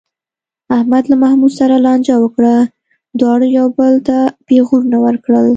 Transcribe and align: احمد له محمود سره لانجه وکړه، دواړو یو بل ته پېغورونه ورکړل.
احمد 0.75 1.03
له 1.11 1.15
محمود 1.23 1.51
سره 1.59 1.75
لانجه 1.85 2.15
وکړه، 2.23 2.55
دواړو 3.19 3.45
یو 3.57 3.67
بل 3.77 3.93
ته 4.07 4.17
پېغورونه 4.47 4.97
ورکړل. 5.05 5.47